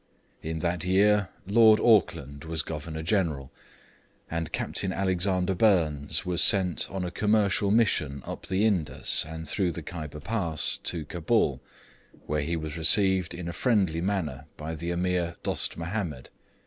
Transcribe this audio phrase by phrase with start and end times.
[0.41, 3.51] In that year Lord Auckland was Governor General,
[4.31, 9.73] and Captain Alexander Burnes was sent on a commercial mission up the Indus, and through
[9.73, 11.61] the Kyber Pass, to Cabul,
[12.25, 16.31] where he was received in a friendly manner by the Ameer Dost Mahomed.